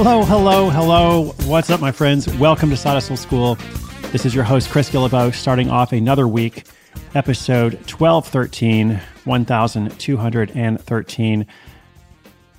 [0.00, 1.34] Hello, hello, hello.
[1.46, 2.32] What's up, my friends?
[2.36, 3.56] Welcome to Side Hustle School.
[4.12, 6.68] This is your host, Chris Guillebeau, starting off another week,
[7.16, 11.46] episode 1213, 1213.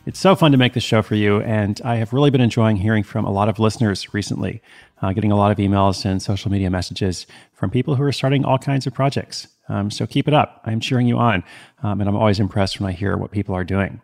[0.05, 2.75] It's so fun to make this show for you, and I have really been enjoying
[2.75, 4.61] hearing from a lot of listeners recently,
[5.01, 8.43] uh, getting a lot of emails and social media messages from people who are starting
[8.43, 9.47] all kinds of projects.
[9.69, 10.61] Um, so keep it up.
[10.65, 11.45] I'm cheering you on,
[11.83, 14.01] um, and I'm always impressed when I hear what people are doing.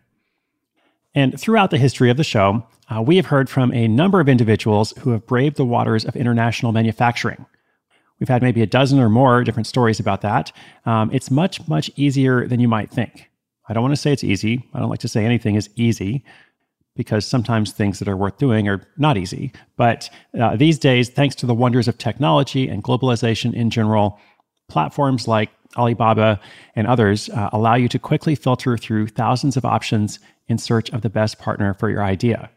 [1.16, 2.64] And throughout the history of the show,
[2.94, 6.14] uh, we have heard from a number of individuals who have braved the waters of
[6.14, 7.46] international manufacturing.
[8.20, 10.52] We've had maybe a dozen or more different stories about that.
[10.84, 13.30] Um, it's much, much easier than you might think.
[13.68, 14.68] I don't want to say it's easy.
[14.74, 16.22] I don't like to say anything is easy
[16.94, 19.52] because sometimes things that are worth doing are not easy.
[19.76, 24.18] But uh, these days, thanks to the wonders of technology and globalization in general,
[24.68, 26.40] platforms like Alibaba
[26.74, 31.02] and others uh, allow you to quickly filter through thousands of options in search of
[31.02, 32.50] the best partner for your idea.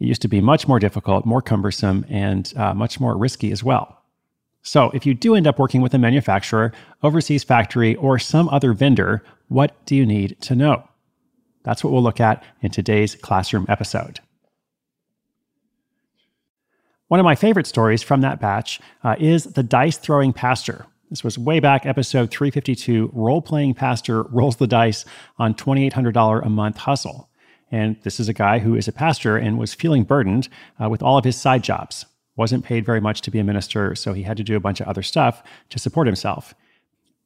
[0.00, 3.62] It used to be much more difficult, more cumbersome, and uh, much more risky as
[3.62, 4.00] well.
[4.62, 8.72] So, if you do end up working with a manufacturer, overseas factory, or some other
[8.72, 10.88] vendor, what do you need to know?
[11.64, 14.20] That's what we'll look at in today's classroom episode.
[17.08, 20.86] One of my favorite stories from that batch uh, is the dice throwing pastor.
[21.10, 25.04] This was way back, episode 352 Role Playing Pastor Rolls the Dice
[25.38, 27.28] on $2,800 a month hustle.
[27.70, 30.48] And this is a guy who is a pastor and was feeling burdened
[30.82, 32.06] uh, with all of his side jobs.
[32.36, 34.80] Wasn't paid very much to be a minister, so he had to do a bunch
[34.80, 36.54] of other stuff to support himself.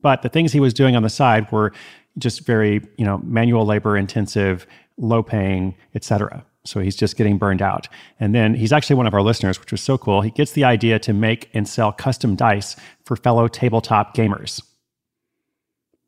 [0.03, 1.73] But the things he was doing on the side were
[2.19, 4.67] just very, you know, manual labor intensive,
[4.97, 6.45] low paying, etc.
[6.69, 7.89] So he's just getting burned out.
[8.21, 10.21] And then he's actually one of our listeners, which was so cool.
[10.21, 14.63] He gets the idea to make and sell custom dice for fellow tabletop gamers.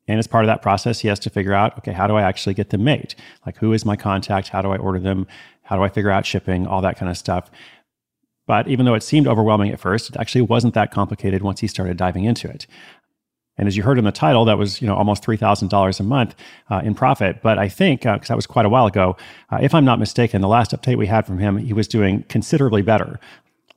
[0.07, 2.23] And as part of that process, he has to figure out okay, how do I
[2.23, 3.15] actually get them made?
[3.47, 4.49] Like, who is my contact?
[4.49, 5.27] How do I order them?
[5.63, 6.67] How do I figure out shipping?
[6.67, 7.51] All that kind of stuff.
[8.47, 11.69] But even though it seemed overwhelming at first, it actually wasn't that complicated once he
[11.69, 12.67] started diving into it.
[13.61, 16.01] And as you heard in the title, that was you know almost three thousand dollars
[16.01, 16.35] a month
[16.71, 17.43] uh, in profit.
[17.43, 19.19] But I think because uh, that was quite a while ago,
[19.51, 22.25] uh, if I'm not mistaken, the last update we had from him, he was doing
[22.31, 23.21] considerably better.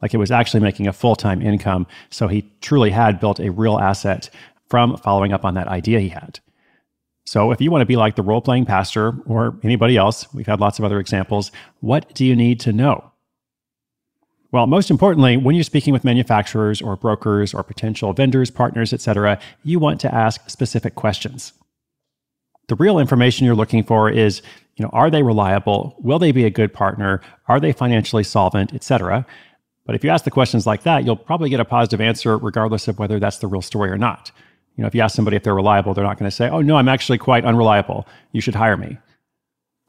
[0.02, 1.86] Like it was actually making a full time income.
[2.10, 4.30] So he truly had built a real asset
[4.70, 6.40] from following up on that idea he had.
[7.26, 10.48] So, if you want to be like the role playing pastor or anybody else, we've
[10.48, 13.13] had lots of other examples, what do you need to know?
[14.54, 19.40] Well, most importantly, when you're speaking with manufacturers or brokers or potential vendors, partners, etc.,
[19.64, 21.54] you want to ask specific questions.
[22.68, 24.44] The real information you're looking for is,
[24.76, 25.96] you know, are they reliable?
[25.98, 27.20] Will they be a good partner?
[27.48, 29.26] Are they financially solvent, etc.?
[29.88, 32.88] But if you ask the questions like that, you'll probably get a positive answer regardless
[32.88, 34.30] of whether that's the real story or not.
[34.78, 36.62] You know, if you ask somebody if they're reliable, they're not going to say, oh,
[36.62, 38.08] no, I'm actually quite unreliable.
[38.34, 39.00] You should hire me.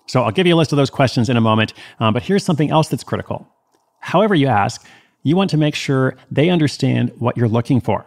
[0.07, 1.75] So I'll give you a list of those questions in a moment.
[2.01, 3.47] Um, but here's something else that's critical.
[4.05, 4.87] However, you ask,
[5.23, 8.05] you want to make sure they understand what you're looking for.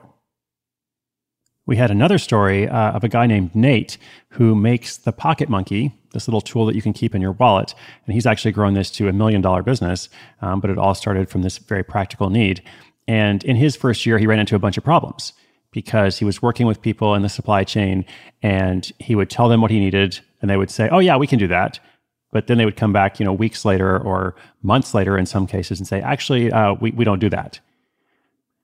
[1.65, 3.97] We had another story uh, of a guy named Nate
[4.29, 7.73] who makes the Pocket Monkey, this little tool that you can keep in your wallet.
[8.05, 10.07] And he's actually grown this to a million dollar business,
[10.43, 12.61] um, but it all started from this very practical need.
[13.07, 15.33] And in his first year, he ran into a bunch of problems
[15.71, 18.05] because he was working with people in the supply chain
[18.43, 21.25] and he would tell them what he needed and they would say, "Oh yeah, we
[21.25, 21.79] can do that."
[22.37, 25.47] But then they would come back, you know, weeks later or months later in some
[25.47, 27.59] cases and say, "Actually, uh, we we don't do that."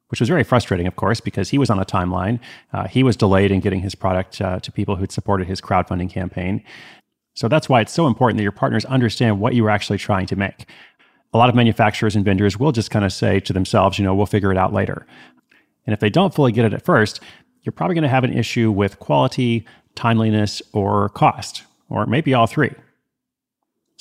[0.10, 2.40] Which was very frustrating, of course, because he was on a timeline.
[2.72, 6.08] Uh, he was delayed in getting his product uh, to people who'd supported his crowdfunding
[6.08, 6.64] campaign.
[7.34, 10.28] So that's why it's so important that your partners understand what you are actually trying
[10.28, 10.70] to make.
[11.34, 14.14] A lot of manufacturers and vendors will just kind of say to themselves, you know,
[14.14, 15.08] we'll figure it out later.
[15.88, 17.22] And if they don't fully get it at first,
[17.64, 19.66] you're probably going to have an issue with quality,
[19.96, 22.75] timeliness, or cost, or maybe all three.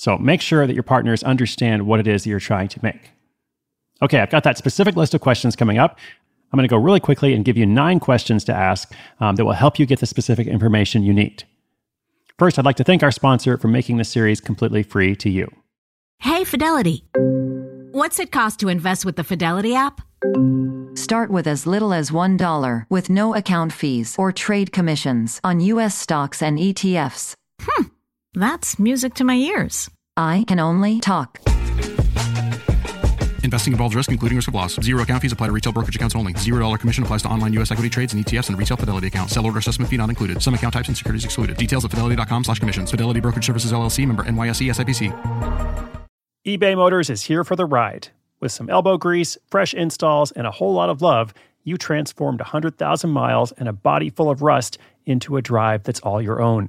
[0.03, 3.13] So make sure that your partners understand what it is that you're trying to make.
[4.03, 5.97] Okay, I've got that specific list of questions coming up.
[6.53, 9.45] I'm going to go really quickly and give you nine questions to ask um, that
[9.45, 11.45] will help you get the specific information you need.
[12.37, 15.49] First, I'd like to thank our sponsor for making this series completely free to you.
[16.19, 17.05] Hey, Fidelity.
[17.93, 20.01] What's it cost to invest with the Fidelity app?
[20.99, 25.97] Start with as little as $1 with no account fees or trade commissions on U.S.
[25.97, 27.35] stocks and ETFs.
[27.61, 27.85] Hmm,
[28.35, 29.91] that's music to my ears.
[30.17, 31.41] I can only talk.
[33.45, 34.77] Investing involves risk, including risk of loss.
[34.81, 36.33] Zero account fees apply to retail brokerage accounts only.
[36.35, 37.71] Zero dollar commission applies to online U.S.
[37.71, 39.35] equity trades and ETFs and retail Fidelity accounts.
[39.35, 40.43] Sell order assessment fee not included.
[40.43, 41.57] Some account types and securities excluded.
[41.57, 42.91] Details at fidelity.com slash commissions.
[42.91, 46.09] Fidelity Brokerage Services LLC member NYSE SIPC.
[46.47, 48.09] eBay Motors is here for the ride.
[48.41, 53.11] With some elbow grease, fresh installs, and a whole lot of love, you transformed 100,000
[53.11, 56.69] miles and a body full of rust into a drive that's all your own.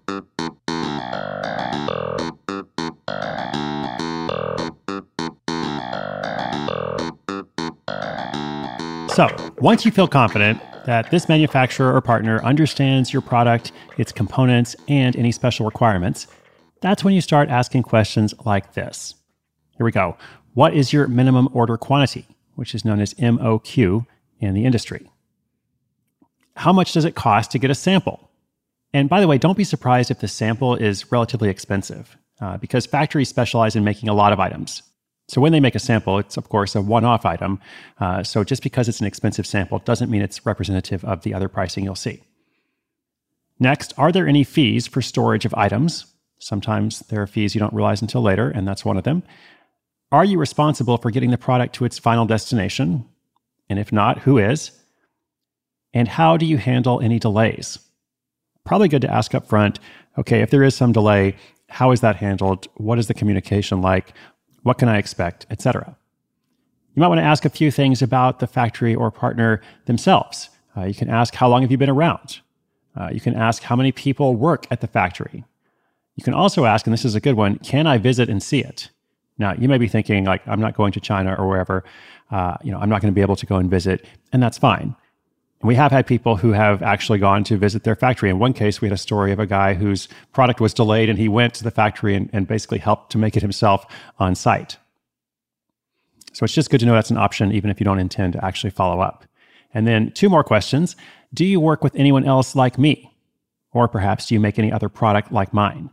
[9.21, 9.29] So,
[9.59, 15.15] once you feel confident that this manufacturer or partner understands your product, its components, and
[15.15, 16.25] any special requirements,
[16.81, 19.13] that's when you start asking questions like this.
[19.77, 20.17] Here we go.
[20.55, 22.25] What is your minimum order quantity,
[22.55, 24.07] which is known as MOQ
[24.39, 25.07] in the industry?
[26.55, 28.31] How much does it cost to get a sample?
[28.91, 32.87] And by the way, don't be surprised if the sample is relatively expensive, uh, because
[32.87, 34.81] factories specialize in making a lot of items.
[35.31, 37.61] So when they make a sample, it's of course a one-off item.
[38.01, 41.47] Uh, so just because it's an expensive sample doesn't mean it's representative of the other
[41.47, 42.21] pricing you'll see.
[43.57, 46.05] Next, are there any fees for storage of items?
[46.39, 49.23] Sometimes there are fees you don't realize until later, and that's one of them.
[50.11, 53.05] Are you responsible for getting the product to its final destination?
[53.69, 54.71] And if not, who is?
[55.93, 57.79] And how do you handle any delays?
[58.65, 59.79] Probably good to ask up front
[60.17, 61.37] okay, if there is some delay,
[61.69, 62.67] how is that handled?
[62.75, 64.13] What is the communication like?
[64.63, 65.95] What can I expect, etc.
[66.93, 70.49] You might want to ask a few things about the factory or partner themselves.
[70.75, 72.41] Uh, you can ask, How long have you been around?
[72.99, 75.45] Uh, you can ask, How many people work at the factory?
[76.15, 78.59] You can also ask, and this is a good one, Can I visit and see
[78.59, 78.89] it?
[79.37, 81.83] Now, you may be thinking, like, I'm not going to China or wherever.
[82.29, 84.57] Uh, you know, I'm not going to be able to go and visit, and that's
[84.57, 84.95] fine.
[85.61, 88.31] And we have had people who have actually gone to visit their factory.
[88.31, 91.19] In one case, we had a story of a guy whose product was delayed and
[91.19, 93.85] he went to the factory and, and basically helped to make it himself
[94.17, 94.77] on site.
[96.33, 98.43] So it's just good to know that's an option, even if you don't intend to
[98.43, 99.25] actually follow up.
[99.73, 100.95] And then two more questions.
[101.31, 103.13] Do you work with anyone else like me?
[103.71, 105.91] Or perhaps do you make any other product like mine?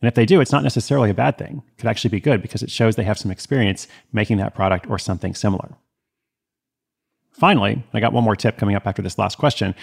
[0.00, 1.62] And if they do, it's not necessarily a bad thing.
[1.68, 4.88] It could actually be good because it shows they have some experience making that product
[4.90, 5.76] or something similar.
[7.36, 9.74] Finally, I got one more tip coming up after this last question.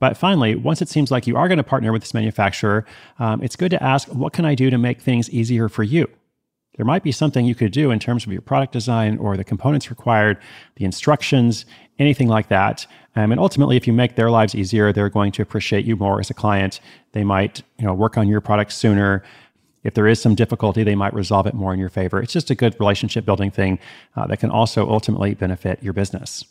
[0.00, 2.86] But finally, once it seems like you are going to partner with this manufacturer,
[3.18, 6.08] um, it's good to ask, what can I do to make things easier for you?
[6.76, 9.44] There might be something you could do in terms of your product design or the
[9.44, 10.38] components required,
[10.76, 11.66] the instructions,
[11.98, 12.86] anything like that.
[13.16, 16.20] Um, and ultimately, if you make their lives easier, they're going to appreciate you more
[16.20, 16.80] as a client.
[17.12, 19.22] They might, you know, work on your product sooner.
[19.84, 22.22] If there is some difficulty, they might resolve it more in your favor.
[22.22, 23.78] It's just a good relationship building thing
[24.16, 26.44] uh, that can also ultimately benefit your business.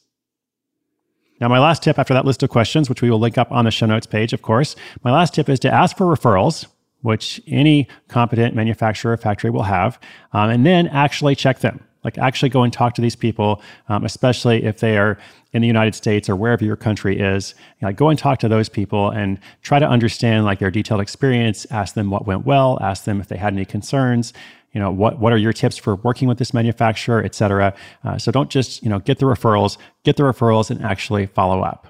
[1.40, 3.66] Now, my last tip after that list of questions, which we will link up on
[3.66, 6.68] the show notes page, of course, my last tip is to ask for referrals,
[7.02, 10.00] which any competent manufacturer or factory will have,
[10.34, 11.84] um, and then actually check them.
[12.04, 15.18] Like actually go and talk to these people, um, especially if they are
[15.52, 17.56] in the United States or wherever your country is.
[17.82, 21.02] You know, go and talk to those people and try to understand like their detailed
[21.02, 21.68] experience.
[21.72, 22.78] Ask them what went well.
[22.82, 24.34] Ask them if they had any concerns
[24.74, 27.74] you know what what are your tips for working with this manufacturer et cetera.
[28.04, 31.62] Uh, so don't just you know get the referrals get the referrals and actually follow
[31.62, 31.88] up.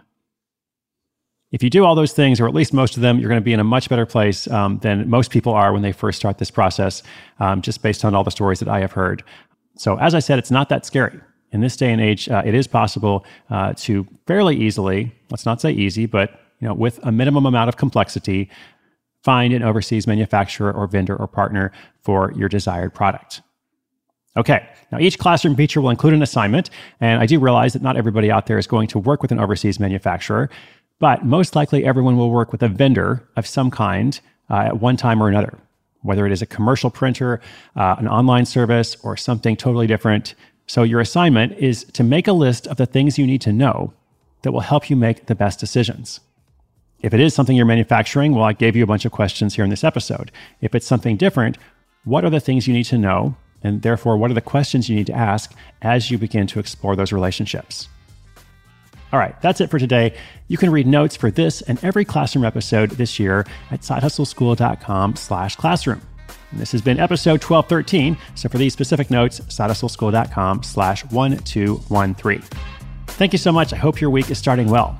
[1.51, 3.45] If you do all those things or at least most of them you're going to
[3.45, 6.37] be in a much better place um, than most people are when they first start
[6.37, 7.03] this process
[7.39, 9.23] um, just based on all the stories that i have heard.
[9.75, 11.19] So as i said it's not that scary.
[11.51, 15.59] In this day and age uh, it is possible uh, to fairly easily let's not
[15.59, 18.49] say easy but you know with a minimum amount of complexity
[19.23, 21.71] find an overseas manufacturer or vendor or partner
[22.01, 23.41] for your desired product.
[24.37, 26.69] Okay, now each classroom feature will include an assignment,
[27.01, 29.39] and I do realize that not everybody out there is going to work with an
[29.39, 30.49] overseas manufacturer,
[30.99, 34.97] but most likely everyone will work with a vendor of some kind uh, at one
[34.97, 35.57] time or another,
[36.03, 37.41] whether it is a commercial printer,
[37.75, 40.35] uh, an online service, or something totally different.
[40.67, 43.93] So your assignment is to make a list of the things you need to know
[44.43, 46.19] that will help you make the best decisions.
[47.01, 49.63] If it is something you're manufacturing, well, I gave you a bunch of questions here
[49.63, 50.31] in this episode.
[50.61, 51.57] If it's something different,
[52.03, 53.35] what are the things you need to know?
[53.63, 56.95] And therefore, what are the questions you need to ask as you begin to explore
[56.95, 57.87] those relationships?
[59.11, 60.13] All right, that's it for today.
[60.47, 65.55] You can read notes for this and every classroom episode this year at sidehustleschool.com slash
[65.55, 66.01] classroom.
[66.53, 68.17] This has been episode 1213.
[68.35, 72.41] So for these specific notes, sidehustleschool.com slash 1213.
[73.07, 73.73] Thank you so much.
[73.73, 74.99] I hope your week is starting well.